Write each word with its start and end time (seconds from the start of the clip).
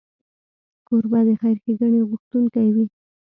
کوربه 0.87 1.19
د 1.27 1.29
خیر 1.41 1.57
ښیګڼې 1.63 2.01
غوښتونکی 2.09 2.67
وي. 2.75 2.85